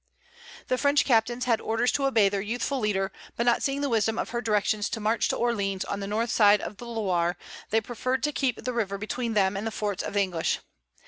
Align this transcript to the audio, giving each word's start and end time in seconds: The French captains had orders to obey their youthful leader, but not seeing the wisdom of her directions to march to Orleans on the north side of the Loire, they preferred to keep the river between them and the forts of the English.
The 0.67 0.79
French 0.79 1.05
captains 1.05 1.45
had 1.45 1.61
orders 1.61 1.91
to 1.91 2.07
obey 2.07 2.27
their 2.27 2.41
youthful 2.41 2.79
leader, 2.79 3.11
but 3.35 3.45
not 3.45 3.61
seeing 3.61 3.81
the 3.81 3.87
wisdom 3.89 4.17
of 4.17 4.31
her 4.31 4.41
directions 4.41 4.89
to 4.89 4.99
march 4.99 5.27
to 5.27 5.35
Orleans 5.35 5.85
on 5.85 5.99
the 5.99 6.07
north 6.07 6.31
side 6.31 6.59
of 6.59 6.77
the 6.77 6.87
Loire, 6.87 7.37
they 7.69 7.81
preferred 7.81 8.23
to 8.23 8.31
keep 8.31 8.63
the 8.63 8.73
river 8.73 8.97
between 8.97 9.35
them 9.35 9.55
and 9.55 9.67
the 9.67 9.69
forts 9.69 10.01
of 10.01 10.15
the 10.15 10.21
English. 10.21 10.57